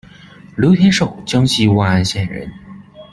[0.57, 2.51] 刘天授，江西万安县人。